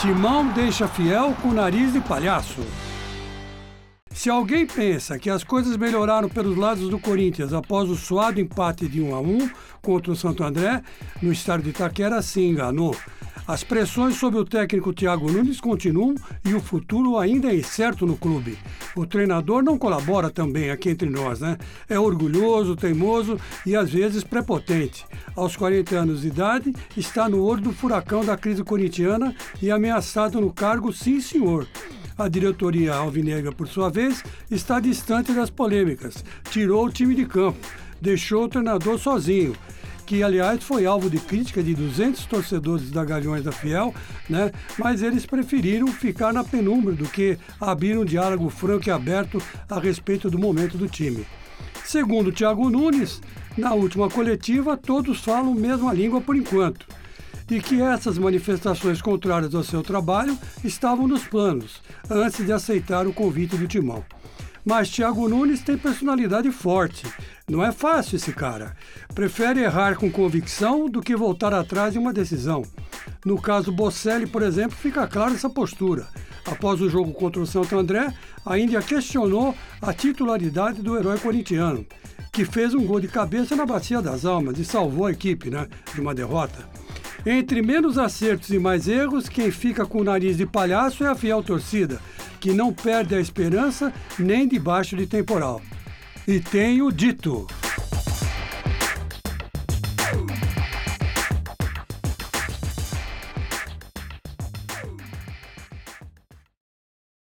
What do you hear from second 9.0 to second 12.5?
1 a 1 contra o Santo André no estádio de Itaquera, se